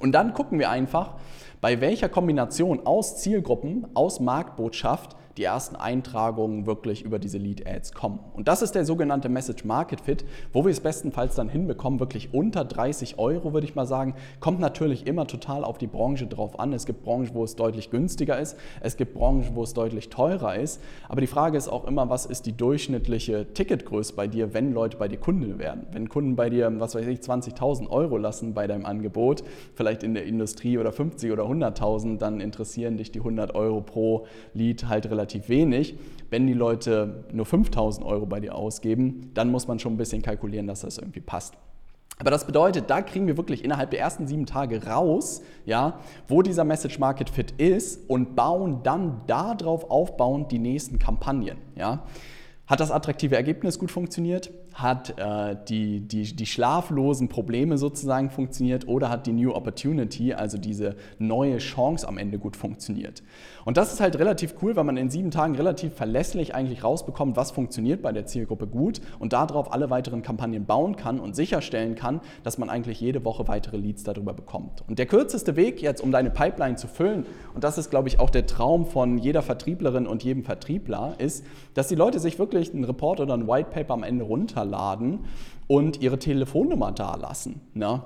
Und 0.00 0.12
dann 0.12 0.34
gucken 0.34 0.58
wir 0.58 0.70
einfach, 0.70 1.14
bei 1.60 1.80
welcher 1.80 2.08
Kombination 2.08 2.84
aus 2.84 3.18
Zielgruppen, 3.18 3.86
aus 3.94 4.18
Marktbotschaft 4.18 5.16
die 5.36 5.44
ersten 5.44 5.76
Eintragungen 5.76 6.66
wirklich 6.66 7.02
über 7.02 7.18
diese 7.18 7.38
Lead-Ads 7.38 7.92
kommen. 7.92 8.20
Und 8.34 8.48
das 8.48 8.62
ist 8.62 8.74
der 8.74 8.84
sogenannte 8.84 9.28
Message 9.28 9.64
Market 9.64 10.00
Fit, 10.00 10.24
wo 10.52 10.64
wir 10.64 10.70
es 10.70 10.80
bestenfalls 10.80 11.34
dann 11.34 11.48
hinbekommen, 11.48 12.00
wirklich 12.00 12.32
unter 12.32 12.64
30 12.64 13.18
Euro, 13.18 13.52
würde 13.52 13.66
ich 13.66 13.74
mal 13.74 13.86
sagen. 13.86 14.14
Kommt 14.40 14.60
natürlich 14.60 15.06
immer 15.06 15.26
total 15.26 15.64
auf 15.64 15.78
die 15.78 15.86
Branche 15.86 16.26
drauf 16.26 16.58
an. 16.60 16.72
Es 16.72 16.86
gibt 16.86 17.02
Branchen, 17.02 17.30
wo 17.34 17.44
es 17.44 17.56
deutlich 17.56 17.90
günstiger 17.90 18.38
ist. 18.38 18.56
Es 18.80 18.96
gibt 18.96 19.14
Branchen, 19.14 19.54
wo 19.54 19.62
es 19.62 19.74
deutlich 19.74 20.08
teurer 20.08 20.56
ist. 20.56 20.80
Aber 21.08 21.20
die 21.20 21.26
Frage 21.26 21.58
ist 21.58 21.68
auch 21.68 21.86
immer, 21.86 22.08
was 22.08 22.26
ist 22.26 22.46
die 22.46 22.56
durchschnittliche 22.56 23.52
Ticketgröße 23.52 24.14
bei 24.14 24.28
dir, 24.28 24.54
wenn 24.54 24.72
Leute 24.72 24.96
bei 24.96 25.08
dir 25.08 25.18
Kunde 25.18 25.58
werden? 25.58 25.86
Wenn 25.92 26.08
Kunden 26.08 26.36
bei 26.36 26.48
dir, 26.48 26.72
was 26.78 26.94
weiß 26.94 27.06
ich, 27.06 27.20
20.000 27.20 27.90
Euro 27.90 28.18
lassen 28.18 28.54
bei 28.54 28.66
deinem 28.66 28.86
Angebot, 28.86 29.42
vielleicht 29.74 30.02
in 30.02 30.14
der 30.14 30.24
Industrie 30.26 30.78
oder 30.78 30.92
50 30.92 31.32
oder 31.32 31.44
100.000, 31.44 32.18
dann 32.18 32.40
interessieren 32.40 32.96
dich 32.96 33.10
die 33.10 33.18
100 33.18 33.54
Euro 33.54 33.80
pro 33.80 34.26
Lead 34.52 34.88
halt 34.88 35.10
relativ 35.10 35.23
wenig. 35.48 35.96
Wenn 36.30 36.46
die 36.46 36.54
Leute 36.54 37.24
nur 37.32 37.46
5.000 37.46 38.04
Euro 38.04 38.26
bei 38.26 38.40
dir 38.40 38.54
ausgeben, 38.54 39.30
dann 39.34 39.50
muss 39.50 39.68
man 39.68 39.78
schon 39.78 39.94
ein 39.94 39.96
bisschen 39.96 40.22
kalkulieren, 40.22 40.66
dass 40.66 40.80
das 40.80 40.98
irgendwie 40.98 41.20
passt. 41.20 41.54
Aber 42.18 42.30
das 42.30 42.46
bedeutet, 42.46 42.90
da 42.90 43.02
kriegen 43.02 43.26
wir 43.26 43.36
wirklich 43.36 43.64
innerhalb 43.64 43.90
der 43.90 44.00
ersten 44.00 44.26
sieben 44.26 44.46
Tage 44.46 44.86
raus, 44.86 45.42
ja, 45.66 45.98
wo 46.28 46.42
dieser 46.42 46.64
Message 46.64 46.98
Market 46.98 47.28
Fit 47.28 47.52
ist 47.52 48.08
und 48.08 48.36
bauen 48.36 48.80
dann 48.84 49.22
darauf 49.26 49.90
aufbauend 49.90 50.52
die 50.52 50.60
nächsten 50.60 50.98
Kampagnen. 50.98 51.58
Ja. 51.74 52.04
Hat 52.66 52.80
das 52.80 52.90
attraktive 52.90 53.36
Ergebnis 53.36 53.78
gut 53.78 53.90
funktioniert? 53.90 54.50
Hat 54.74 55.18
äh, 55.18 55.56
die, 55.68 56.00
die, 56.00 56.36
die 56.36 56.46
schlaflosen 56.46 57.28
Probleme 57.28 57.78
sozusagen 57.78 58.30
funktioniert 58.30 58.86
oder 58.88 59.08
hat 59.08 59.26
die 59.26 59.32
New 59.32 59.52
Opportunity, 59.52 60.34
also 60.34 60.58
diese 60.58 60.96
neue 61.18 61.58
Chance 61.58 62.06
am 62.06 62.18
Ende 62.18 62.38
gut 62.38 62.56
funktioniert? 62.56 63.22
Und 63.64 63.76
das 63.76 63.92
ist 63.92 64.00
halt 64.00 64.18
relativ 64.18 64.56
cool, 64.62 64.76
weil 64.76 64.84
man 64.84 64.96
in 64.96 65.10
sieben 65.10 65.30
Tagen 65.30 65.54
relativ 65.54 65.94
verlässlich 65.94 66.54
eigentlich 66.54 66.84
rausbekommt, 66.84 67.36
was 67.36 67.50
funktioniert 67.50 68.02
bei 68.02 68.12
der 68.12 68.26
Zielgruppe 68.26 68.66
gut 68.66 69.00
und 69.18 69.32
darauf 69.32 69.72
alle 69.72 69.90
weiteren 69.90 70.22
Kampagnen 70.22 70.66
bauen 70.66 70.96
kann 70.96 71.18
und 71.18 71.34
sicherstellen 71.34 71.94
kann, 71.94 72.20
dass 72.42 72.58
man 72.58 72.68
eigentlich 72.68 73.00
jede 73.00 73.24
Woche 73.24 73.48
weitere 73.48 73.76
Leads 73.76 74.02
darüber 74.02 74.34
bekommt. 74.34 74.82
Und 74.88 74.98
der 74.98 75.06
kürzeste 75.06 75.56
Weg 75.56 75.80
jetzt, 75.80 76.02
um 76.02 76.12
deine 76.12 76.30
Pipeline 76.30 76.76
zu 76.76 76.88
füllen, 76.88 77.26
und 77.54 77.64
das 77.64 77.78
ist, 77.78 77.90
glaube 77.90 78.08
ich, 78.08 78.20
auch 78.20 78.30
der 78.30 78.46
Traum 78.46 78.86
von 78.86 79.18
jeder 79.18 79.42
Vertrieblerin 79.42 80.06
und 80.06 80.24
jedem 80.24 80.44
Vertriebler, 80.44 81.14
ist, 81.18 81.44
dass 81.74 81.88
die 81.88 81.94
Leute 81.94 82.18
sich 82.18 82.38
wirklich 82.38 82.74
einen 82.74 82.84
Report 82.84 83.20
oder 83.20 83.34
ein 83.34 83.48
White 83.48 83.70
Paper 83.70 83.94
am 83.94 84.02
Ende 84.02 84.24
runterladen 84.64 85.20
und 85.66 86.02
ihre 86.02 86.18
Telefonnummer 86.18 86.92
dalassen. 86.92 87.60
Ne? 87.74 88.02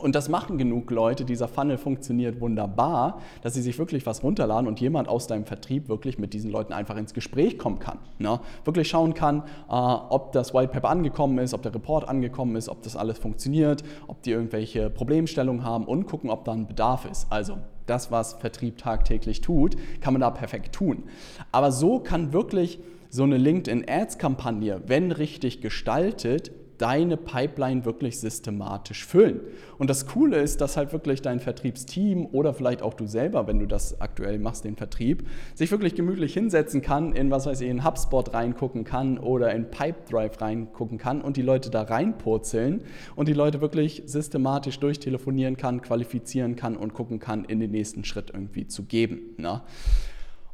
Und 0.00 0.16
das 0.16 0.28
machen 0.28 0.58
genug 0.58 0.90
Leute, 0.90 1.24
dieser 1.24 1.46
Funnel 1.46 1.78
funktioniert 1.78 2.40
wunderbar, 2.40 3.20
dass 3.42 3.54
sie 3.54 3.62
sich 3.62 3.78
wirklich 3.78 4.04
was 4.06 4.24
runterladen 4.24 4.66
und 4.66 4.80
jemand 4.80 5.08
aus 5.08 5.28
deinem 5.28 5.46
Vertrieb 5.46 5.88
wirklich 5.88 6.18
mit 6.18 6.34
diesen 6.34 6.50
Leuten 6.50 6.72
einfach 6.72 6.96
ins 6.96 7.14
Gespräch 7.14 7.58
kommen 7.58 7.78
kann. 7.78 7.98
Ne? 8.18 8.40
Wirklich 8.64 8.88
schauen 8.88 9.14
kann, 9.14 9.44
äh, 9.68 9.72
ob 9.72 10.32
das 10.32 10.52
White 10.52 10.72
Paper 10.72 10.90
angekommen 10.90 11.38
ist, 11.38 11.54
ob 11.54 11.62
der 11.62 11.72
Report 11.72 12.08
angekommen 12.08 12.56
ist, 12.56 12.68
ob 12.68 12.82
das 12.82 12.96
alles 12.96 13.18
funktioniert, 13.18 13.84
ob 14.08 14.20
die 14.22 14.32
irgendwelche 14.32 14.90
Problemstellungen 14.90 15.64
haben 15.64 15.84
und 15.84 16.06
gucken, 16.06 16.28
ob 16.28 16.44
da 16.44 16.52
ein 16.52 16.66
Bedarf 16.66 17.08
ist. 17.08 17.30
Also 17.30 17.58
das, 17.86 18.10
was 18.10 18.34
Vertrieb 18.34 18.78
tagtäglich 18.78 19.42
tut, 19.42 19.76
kann 20.00 20.12
man 20.12 20.20
da 20.20 20.30
perfekt 20.30 20.74
tun. 20.74 21.04
Aber 21.52 21.70
so 21.70 22.00
kann 22.00 22.32
wirklich 22.32 22.80
so 23.14 23.22
eine 23.22 23.36
LinkedIn-Ads-Kampagne, 23.36 24.82
wenn 24.88 25.12
richtig 25.12 25.60
gestaltet, 25.60 26.50
deine 26.78 27.16
Pipeline 27.16 27.84
wirklich 27.84 28.18
systematisch 28.18 29.06
füllen. 29.06 29.38
Und 29.78 29.88
das 29.88 30.08
Coole 30.08 30.38
ist, 30.38 30.60
dass 30.60 30.76
halt 30.76 30.92
wirklich 30.92 31.22
dein 31.22 31.38
Vertriebsteam 31.38 32.26
oder 32.32 32.54
vielleicht 32.54 32.82
auch 32.82 32.94
du 32.94 33.06
selber, 33.06 33.46
wenn 33.46 33.60
du 33.60 33.68
das 33.68 34.00
aktuell 34.00 34.40
machst, 34.40 34.64
den 34.64 34.74
Vertrieb, 34.74 35.28
sich 35.54 35.70
wirklich 35.70 35.94
gemütlich 35.94 36.34
hinsetzen 36.34 36.82
kann, 36.82 37.12
in 37.12 37.30
was 37.30 37.46
weiß 37.46 37.60
ich, 37.60 37.68
in 37.68 37.84
HubSpot 37.84 38.34
reingucken 38.34 38.82
kann 38.82 39.18
oder 39.18 39.54
in 39.54 39.70
Pipedrive 39.70 40.40
reingucken 40.40 40.98
kann 40.98 41.22
und 41.22 41.36
die 41.36 41.42
Leute 41.42 41.70
da 41.70 41.82
reinpurzeln 41.82 42.80
und 43.14 43.28
die 43.28 43.32
Leute 43.32 43.60
wirklich 43.60 44.02
systematisch 44.06 44.80
durchtelefonieren 44.80 45.56
kann, 45.56 45.82
qualifizieren 45.82 46.56
kann 46.56 46.76
und 46.76 46.94
gucken 46.94 47.20
kann, 47.20 47.44
in 47.44 47.60
den 47.60 47.70
nächsten 47.70 48.02
Schritt 48.02 48.30
irgendwie 48.34 48.66
zu 48.66 48.82
geben. 48.82 49.36
Ne? 49.36 49.62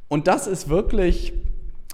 Und 0.07 0.27
das 0.27 0.45
ist 0.45 0.69
wirklich 0.69 1.33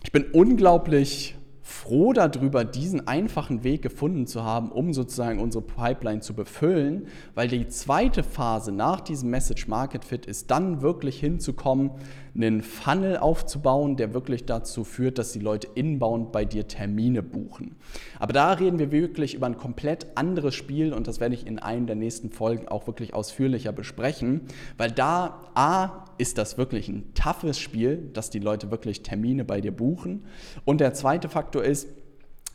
ich 0.07 0.13
bin 0.13 0.23
unglaublich 0.31 1.35
froh 1.61 2.13
darüber, 2.13 2.63
diesen 2.63 3.09
einfachen 3.09 3.65
Weg 3.65 3.81
gefunden 3.81 4.25
zu 4.25 4.41
haben, 4.41 4.71
um 4.71 4.93
sozusagen 4.93 5.37
unsere 5.37 5.65
Pipeline 5.65 6.21
zu 6.21 6.33
befüllen, 6.33 7.07
weil 7.35 7.49
die 7.49 7.67
zweite 7.67 8.23
Phase 8.23 8.71
nach 8.71 9.01
diesem 9.01 9.29
Message 9.29 9.67
Market 9.67 10.05
Fit 10.05 10.25
ist 10.25 10.49
dann 10.49 10.81
wirklich 10.81 11.19
hinzukommen, 11.19 11.91
einen 12.33 12.61
Funnel 12.61 13.17
aufzubauen, 13.17 13.97
der 13.97 14.13
wirklich 14.13 14.45
dazu 14.45 14.85
führt, 14.85 15.17
dass 15.17 15.33
die 15.33 15.39
Leute 15.39 15.67
inbound 15.75 16.31
bei 16.31 16.45
dir 16.45 16.69
Termine 16.69 17.21
buchen. 17.21 17.75
Aber 18.17 18.31
da 18.31 18.53
reden 18.53 18.79
wir 18.79 18.93
wirklich 18.93 19.33
über 19.33 19.47
ein 19.47 19.57
komplett 19.57 20.07
anderes 20.15 20.55
Spiel 20.55 20.93
und 20.93 21.07
das 21.07 21.19
werde 21.19 21.35
ich 21.35 21.45
in 21.45 21.59
einem 21.59 21.85
der 21.85 21.97
nächsten 21.97 22.31
Folgen 22.31 22.69
auch 22.69 22.87
wirklich 22.87 23.13
ausführlicher 23.13 23.73
besprechen, 23.73 24.43
weil 24.77 24.89
da 24.89 25.41
A 25.53 26.05
ist 26.17 26.37
das 26.37 26.57
wirklich 26.57 26.89
ein 26.89 27.13
toughes 27.13 27.59
Spiel, 27.59 28.09
dass 28.13 28.29
die 28.29 28.39
Leute 28.39 28.71
wirklich 28.71 29.03
Termine 29.03 29.45
bei 29.45 29.61
dir 29.61 29.71
buchen? 29.71 30.25
Und 30.65 30.81
der 30.81 30.93
zweite 30.93 31.29
Faktor 31.29 31.63
ist, 31.63 31.87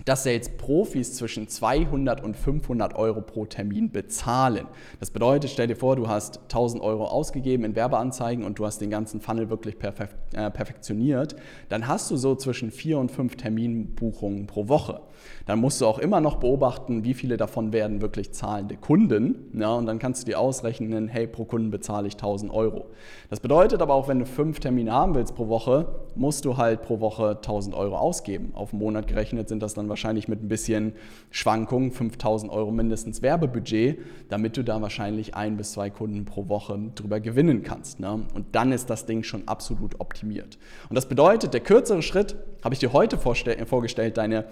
dass 0.05 0.25
jetzt 0.25 0.59
Profis 0.59 1.15
zwischen 1.15 1.49
200 1.49 2.23
und 2.23 2.37
500 2.37 2.95
Euro 2.95 3.21
pro 3.21 3.47
Termin 3.47 3.91
bezahlen. 3.91 4.67
Das 5.01 5.11
bedeutet, 5.11 5.51
stell 5.51 5.67
dir 5.67 5.77
vor, 5.77 5.97
du 5.97 6.09
hast 6.09 6.41
1000 6.45 6.83
Euro 6.83 7.07
ausgegeben 7.07 7.65
in 7.65 7.77
Werbeanzeigen 7.77 8.45
und 8.45 8.59
du 8.59 8.67
hast 8.67 8.81
den 8.81 8.91
ganzen 8.91 9.21
Funnel 9.21 9.51
wirklich 9.51 9.79
perfekt, 9.79 10.17
äh, 10.35 10.51
perfektioniert, 10.51 11.37
dann 11.69 11.87
hast 11.87 12.11
du 12.11 12.17
so 12.17 12.35
zwischen 12.35 12.71
vier 12.71 12.99
und 12.99 13.11
fünf 13.11 13.37
Terminbuchungen 13.37 14.47
pro 14.47 14.69
Woche. 14.69 15.01
Dann 15.47 15.59
musst 15.59 15.81
du 15.81 15.87
auch 15.87 15.99
immer 15.99 16.21
noch 16.21 16.37
beobachten, 16.37 17.05
wie 17.05 17.15
viele 17.15 17.37
davon 17.37 17.73
werden 17.73 18.01
wirklich 18.01 18.33
zahlende 18.33 18.77
Kunden. 18.77 19.51
Ja, 19.55 19.75
und 19.75 19.87
dann 19.87 19.99
kannst 19.99 20.23
du 20.23 20.27
dir 20.27 20.39
ausrechnen, 20.39 21.09
hey, 21.09 21.27
pro 21.27 21.45
Kunden 21.45 21.71
bezahle 21.71 22.09
ich 22.09 22.15
1000 22.15 22.53
Euro. 22.53 22.87
Das 23.31 23.41
bedeutet 23.41 23.83
aber 23.83 23.95
auch, 23.95 24.09
wenn 24.09 24.19
du 24.19 24.27
fünf 24.27 24.61
Termine 24.61 24.93
haben 24.93 25.15
willst 25.15 25.35
pro 25.35 25.49
Woche, 25.49 25.87
musst 26.15 26.45
du 26.45 26.57
halt 26.57 26.83
pro 26.83 27.01
Woche 27.01 27.31
1000 27.37 27.75
Euro 27.75 27.97
ausgeben. 27.97 28.53
Auf 28.55 28.71
den 28.71 28.79
Monat 28.79 29.07
gerechnet 29.07 29.49
sind 29.49 29.63
das 29.63 29.75
dann 29.75 29.89
wahrscheinlich 29.93 30.27
mit 30.27 30.43
ein 30.43 30.49
bisschen 30.49 30.95
Schwankungen 31.31 31.93
5000 31.93 32.51
Euro 32.51 32.73
mindestens 32.73 33.23
Werbebudget, 33.23 33.99
damit 34.29 34.57
du 34.57 34.65
da 34.65 34.81
wahrscheinlich 34.81 35.35
ein 35.35 35.57
bis 35.57 35.73
zwei 35.73 35.91
Kunden 35.91 36.25
pro 36.25 36.49
Woche 36.49 36.79
drüber 36.95 37.21
gewinnen 37.21 37.63
kannst. 37.63 38.01
Ne? 38.01 38.25
Und 38.35 38.47
dann 38.53 38.73
ist 38.73 38.91
das 38.91 39.07
Ding 39.07 39.23
schon 39.23 39.47
absolut 39.47 40.01
optimiert. 40.01 40.59
Und 40.89 40.95
das 40.97 41.09
bedeutet, 41.09 41.55
der 41.55 41.61
kürzere 41.61 42.03
Schritt 42.03 42.37
habe 42.65 42.75
ich 42.75 42.79
dir 42.79 42.93
heute 42.93 43.19
vorgestellt, 43.19 44.17
deine 44.17 44.47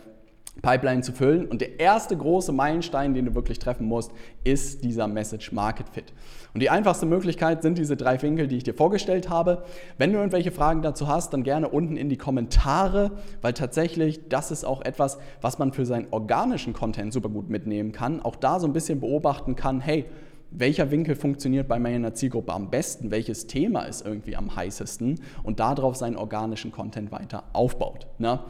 Pipeline 0.62 1.02
zu 1.02 1.12
füllen. 1.12 1.47
Und 1.47 1.61
der 1.61 1.81
erste 1.81 2.17
große 2.17 2.52
Meilenstein, 2.52 3.14
den 3.14 3.26
du 3.26 3.35
wirklich 3.35 3.59
treffen 3.59 3.87
musst, 3.87 4.12
ist 4.45 4.85
dieser 4.85 5.09
Message 5.09 5.52
Market 5.52 5.88
Fit. 5.88 6.12
Und 6.52 6.61
die 6.61 6.71
einfachste 6.71 7.07
Möglichkeit 7.07 7.62
sind 7.62 7.79
diese 7.79 7.97
drei 7.97 8.21
Winkel, 8.23 8.49
die 8.49 8.57
ich 8.57 8.64
dir 8.64 8.75
vorgestellt 8.75 9.31
habe. 9.31 9.64
Wenn 9.99 10.12
du 10.12 10.19
irgendwelche 10.19 10.50
Fragen 10.50 10.83
dazu 10.83 11.09
hast, 11.09 11.33
dann 11.33 11.45
gerne 11.45 11.69
unten 11.69 11.97
in 11.97 12.09
die 12.09 12.17
Kommentare, 12.17 13.12
weil 13.40 13.52
tatsächlich 13.52 14.29
das 14.29 14.50
ist 14.50 14.64
auch 14.64 14.83
etwas, 14.83 15.19
was 15.40 15.59
man 15.59 15.73
für 15.73 15.87
seinen 15.87 16.09
organischen 16.11 16.73
Content 16.73 17.12
super 17.12 17.29
gut 17.29 17.49
mitnehmen 17.49 17.93
kann. 17.93 18.21
Auch 18.21 18.37
da 18.37 18.61
so 18.61 18.67
ein 18.67 18.73
bisschen 18.73 19.00
beobachten 19.00 19.57
kann, 19.57 19.81
hey, 19.81 20.07
welcher 20.50 20.90
Winkel 20.90 21.14
funktioniert 21.14 21.69
bei 21.69 21.79
meiner 21.79 22.14
Zielgruppe 22.14 22.52
am 22.52 22.71
besten, 22.71 23.11
welches 23.11 23.47
Thema 23.47 23.83
ist 23.83 24.05
irgendwie 24.05 24.37
am 24.37 24.55
heißesten 24.55 25.21
und 25.45 25.61
darauf 25.61 25.97
seinen 25.97 26.17
organischen 26.17 26.73
Content 26.73 27.12
weiter 27.12 27.45
aufbaut. 27.52 28.09
Ne? 28.19 28.40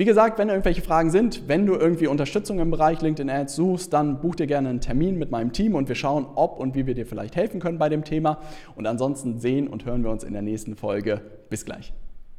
Wie 0.00 0.06
gesagt, 0.06 0.38
wenn 0.38 0.48
irgendwelche 0.48 0.80
Fragen 0.80 1.10
sind, 1.10 1.46
wenn 1.46 1.66
du 1.66 1.74
irgendwie 1.74 2.06
Unterstützung 2.06 2.58
im 2.58 2.70
Bereich 2.70 3.02
LinkedIn 3.02 3.28
Ads 3.28 3.54
suchst, 3.54 3.92
dann 3.92 4.22
buch 4.22 4.34
dir 4.34 4.46
gerne 4.46 4.70
einen 4.70 4.80
Termin 4.80 5.18
mit 5.18 5.30
meinem 5.30 5.52
Team 5.52 5.74
und 5.74 5.90
wir 5.90 5.94
schauen, 5.94 6.26
ob 6.36 6.58
und 6.58 6.74
wie 6.74 6.86
wir 6.86 6.94
dir 6.94 7.04
vielleicht 7.04 7.36
helfen 7.36 7.60
können 7.60 7.76
bei 7.76 7.90
dem 7.90 8.02
Thema. 8.02 8.38
Und 8.76 8.86
ansonsten 8.86 9.40
sehen 9.40 9.68
und 9.68 9.84
hören 9.84 10.02
wir 10.02 10.10
uns 10.10 10.24
in 10.24 10.32
der 10.32 10.40
nächsten 10.40 10.74
Folge. 10.74 11.20
Bis 11.50 11.66
gleich. 11.66 11.92